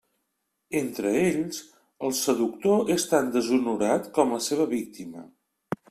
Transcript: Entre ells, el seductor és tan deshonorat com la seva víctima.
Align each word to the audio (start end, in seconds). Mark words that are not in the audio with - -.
Entre 0.79 1.11
ells, 1.25 1.59
el 2.07 2.15
seductor 2.21 2.91
és 2.97 3.07
tan 3.13 3.29
deshonorat 3.37 4.11
com 4.17 4.37
la 4.37 4.45
seva 4.51 4.69
víctima. 4.77 5.29